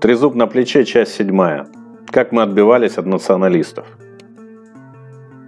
[0.00, 1.66] Трезуб на плече, часть седьмая.
[2.10, 3.86] Как мы отбивались от националистов.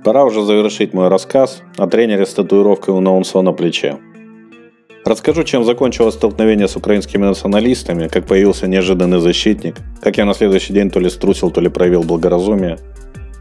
[0.04, 3.98] Пора уже завершить мой рассказ о тренере с татуировкой у Наунсо на плече.
[5.04, 10.72] Расскажу, чем закончилось столкновение с украинскими националистами, как появился неожиданный защитник, как я на следующий
[10.72, 12.78] день то ли струсил, то ли проявил благоразумие.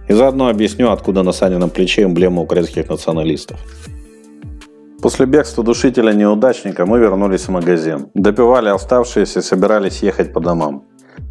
[0.10, 3.60] И заодно объясню, откуда на Санином плече эмблема украинских националистов.
[5.08, 8.10] После бегства душителя-неудачника мы вернулись в магазин.
[8.14, 10.84] Допивали оставшиеся и собирались ехать по домам.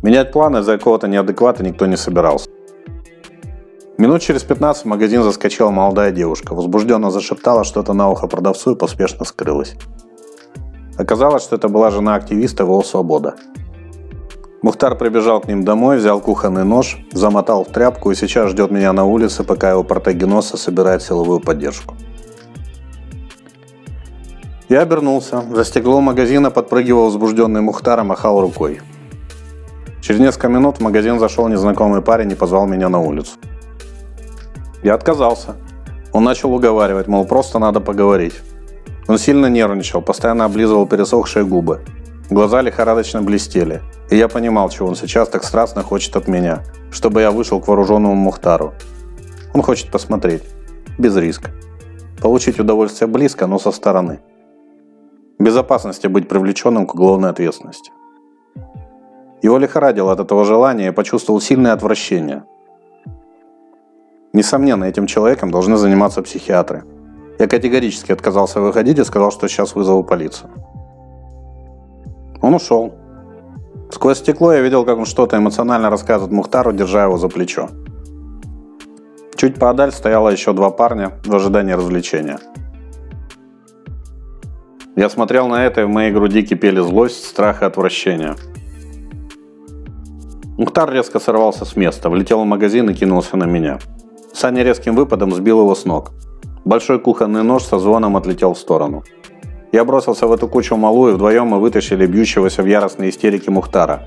[0.02, 2.48] Менять планы из-за какого-то неадеквата никто не собирался.
[3.98, 6.54] Минут через 15 в магазин заскочила молодая девушка.
[6.54, 9.74] Возбужденно зашептала что-то на ухо продавцу и поспешно скрылась.
[10.96, 13.34] Оказалось, что это была жена активиста ВОЛ «Свобода».
[14.62, 18.95] Мухтар прибежал к ним домой, взял кухонный нож, замотал в тряпку и сейчас ждет меня
[18.95, 21.95] на улице, пока его протагеноса собирает силовую поддержку.
[24.69, 25.45] Я обернулся.
[25.55, 28.80] За стекло магазина подпрыгивал возбужденный Мухтар и махал рукой.
[30.01, 33.38] Через несколько минут в магазин зашел незнакомый парень и позвал меня на улицу.
[34.82, 35.55] Я отказался.
[36.13, 38.35] Он начал уговаривать, мол, просто надо поговорить.
[39.07, 41.83] Он сильно нервничал, постоянно облизывал пересохшие губы.
[42.29, 43.83] Глаза лихорадочно блестели.
[44.10, 46.65] И я понимал, чего он сейчас так страстно хочет от меня.
[46.90, 48.74] Чтобы я вышел к вооруженному Мухтару.
[49.55, 50.43] Он хочет посмотреть.
[50.99, 51.52] Без риска.
[52.21, 54.18] Получить удовольствие близко, но со стороны.
[55.38, 57.92] Безопасности быть привлеченным к уголовной ответственности.
[59.43, 62.45] Его лихорадило от этого желания и почувствовал сильное отвращение.
[64.32, 66.84] Несомненно, этим человеком должны заниматься психиатры.
[67.38, 70.50] Я категорически отказался выходить и сказал, что сейчас вызову полицию.
[72.41, 72.94] Он ушел.
[73.91, 77.69] Сквозь стекло я видел, как он что-то эмоционально рассказывает Мухтару, держа его за плечо.
[79.37, 82.38] Чуть поодаль стояло еще два парня в ожидании развлечения.
[84.97, 88.34] Я смотрел на это, и в моей груди кипели злость, страх и отвращение.
[90.56, 93.78] Мухтар резко сорвался с места, влетел в магазин и кинулся на меня.
[94.33, 96.12] Саня резким выпадом сбил его с ног.
[96.65, 99.05] Большой кухонный нож со звоном отлетел в сторону.
[99.71, 104.05] Я бросился в эту кучу малу, и вдвоем мы вытащили бьющегося в яростной истерике Мухтара.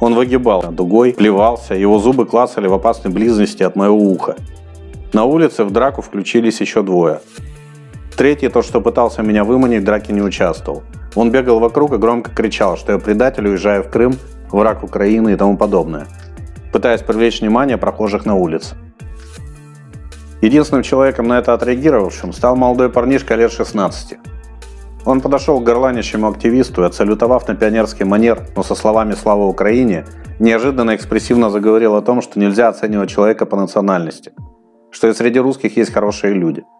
[0.00, 4.34] Он выгибал дугой, плевался, его зубы клацали в опасной близости от моего уха.
[5.12, 7.20] На улице в драку включились еще двое.
[8.18, 10.82] Третий, тот, что пытался меня выманить, в драке не участвовал.
[11.14, 14.16] Он бегал вокруг и громко кричал, что я предатель, уезжаю в Крым,
[14.50, 16.08] враг Украины и тому подобное,
[16.72, 18.74] пытаясь привлечь внимание прохожих на улице.
[20.42, 24.18] Единственным человеком на это отреагировавшим стал молодой парнишка лет 16.
[25.04, 30.06] Он подошел к горланящему активисту и, отсалютовав на пионерский манер, но со словами «Слава Украине»,
[30.40, 34.32] неожиданно экспрессивно заговорил о том, что нельзя оценивать человека по национальности,
[34.90, 36.64] что и среди русских есть хорошие люди–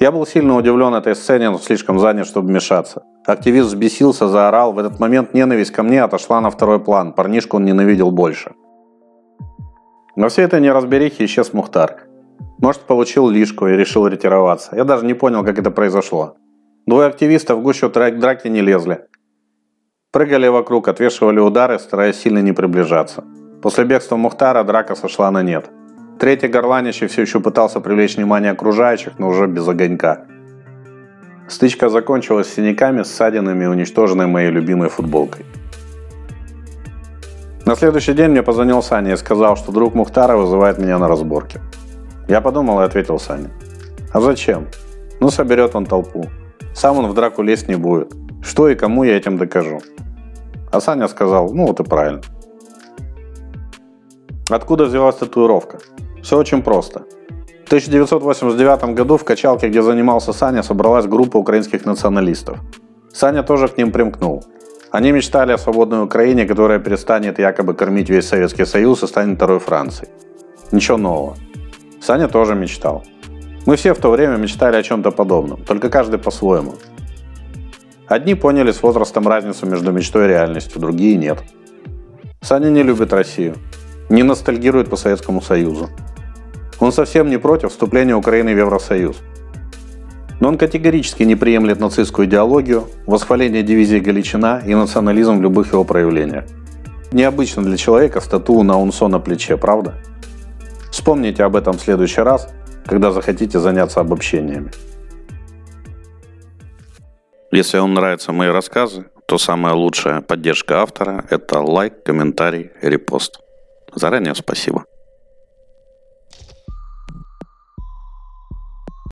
[0.00, 3.02] я был сильно удивлен этой сцене, но слишком занят, чтобы вмешаться.
[3.26, 4.72] Активист взбесился, заорал.
[4.72, 7.12] В этот момент ненависть ко мне отошла на второй план.
[7.12, 8.52] Парнишку он ненавидел больше.
[10.16, 12.08] Во всей этой неразберихе исчез Мухтар.
[12.58, 14.74] Может, получил лишку и решил ретироваться.
[14.74, 16.34] Я даже не понял, как это произошло.
[16.86, 19.06] Двое активистов в гущу драки не лезли.
[20.12, 23.22] Прыгали вокруг, отвешивали удары, стараясь сильно не приближаться.
[23.62, 25.70] После бегства Мухтара драка сошла на нет.
[26.20, 30.26] Третий горланищий все еще пытался привлечь внимание окружающих, но уже без огонька.
[31.48, 35.46] Стычка закончилась синяками, ссадинами и уничтоженной моей любимой футболкой.
[37.64, 41.62] На следующий день мне позвонил Саня и сказал, что друг Мухтара вызывает меня на разборке.
[42.28, 43.48] Я подумал и ответил Сане.
[44.12, 44.66] А зачем?
[45.20, 46.26] Ну, соберет он толпу.
[46.74, 48.12] Сам он в драку лезть не будет.
[48.42, 49.80] Что и кому я этим докажу?
[50.70, 52.20] А Саня сказал, ну вот и правильно.
[54.50, 55.78] Откуда взялась татуировка?
[56.22, 57.04] Все очень просто.
[57.64, 62.58] В 1989 году в качалке, где занимался Саня, собралась группа украинских националистов.
[63.12, 64.42] Саня тоже к ним примкнул.
[64.90, 69.60] Они мечтали о свободной Украине, которая перестанет якобы кормить весь Советский Союз и станет второй
[69.60, 70.10] Францией.
[70.72, 71.36] Ничего нового.
[72.00, 73.04] Саня тоже мечтал.
[73.66, 76.74] Мы все в то время мечтали о чем-то подобном, только каждый по-своему.
[78.08, 81.38] Одни поняли с возрастом разницу между мечтой и реальностью, другие нет.
[82.40, 83.54] Саня не любит Россию,
[84.08, 85.88] не ностальгирует по Советскому Союзу.
[86.80, 89.16] Он совсем не против вступления Украины в Евросоюз.
[90.40, 95.84] Но он категорически не приемлет нацистскую идеологию, восхваление дивизии Галичина и национализм в любых его
[95.84, 96.44] проявлениях.
[97.12, 99.94] Необычно для человека статую на унсо на плече, правда?
[100.90, 102.48] Вспомните об этом в следующий раз,
[102.86, 104.70] когда захотите заняться обобщениями.
[107.52, 113.40] Если вам нравятся мои рассказы, то самая лучшая поддержка автора– это лайк, комментарий, репост.
[113.94, 114.84] Заранее спасибо.